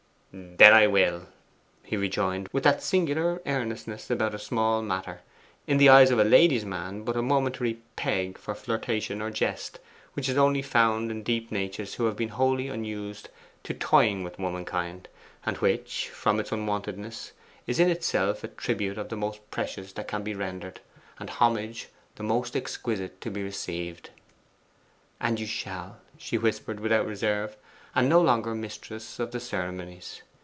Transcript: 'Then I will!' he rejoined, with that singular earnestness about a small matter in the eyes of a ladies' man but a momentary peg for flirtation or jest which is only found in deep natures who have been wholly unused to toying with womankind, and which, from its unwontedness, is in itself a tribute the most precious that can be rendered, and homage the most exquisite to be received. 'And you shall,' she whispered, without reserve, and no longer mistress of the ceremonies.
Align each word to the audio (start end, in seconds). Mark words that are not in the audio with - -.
'Then 0.33 0.73
I 0.73 0.87
will!' 0.87 1.27
he 1.83 1.97
rejoined, 1.97 2.47
with 2.53 2.63
that 2.63 2.81
singular 2.81 3.41
earnestness 3.45 4.09
about 4.09 4.33
a 4.33 4.39
small 4.39 4.81
matter 4.81 5.19
in 5.67 5.75
the 5.75 5.89
eyes 5.89 6.09
of 6.09 6.19
a 6.19 6.23
ladies' 6.23 6.63
man 6.63 7.01
but 7.03 7.17
a 7.17 7.21
momentary 7.21 7.79
peg 7.97 8.37
for 8.37 8.55
flirtation 8.55 9.21
or 9.21 9.29
jest 9.29 9.79
which 10.13 10.29
is 10.29 10.37
only 10.37 10.61
found 10.61 11.11
in 11.11 11.21
deep 11.21 11.51
natures 11.51 11.95
who 11.95 12.05
have 12.05 12.15
been 12.15 12.29
wholly 12.29 12.69
unused 12.69 13.27
to 13.63 13.73
toying 13.73 14.23
with 14.23 14.39
womankind, 14.39 15.09
and 15.45 15.57
which, 15.57 16.07
from 16.07 16.39
its 16.39 16.53
unwontedness, 16.53 17.33
is 17.67 17.77
in 17.77 17.89
itself 17.89 18.41
a 18.41 18.47
tribute 18.47 19.09
the 19.09 19.17
most 19.17 19.41
precious 19.51 19.91
that 19.91 20.07
can 20.07 20.23
be 20.23 20.33
rendered, 20.33 20.79
and 21.19 21.29
homage 21.29 21.89
the 22.15 22.23
most 22.23 22.55
exquisite 22.55 23.19
to 23.19 23.29
be 23.29 23.43
received. 23.43 24.11
'And 25.19 25.41
you 25.41 25.45
shall,' 25.45 25.99
she 26.17 26.37
whispered, 26.37 26.79
without 26.79 27.05
reserve, 27.05 27.57
and 27.93 28.07
no 28.07 28.21
longer 28.21 28.55
mistress 28.55 29.19
of 29.19 29.31
the 29.31 29.39
ceremonies. 29.39 30.21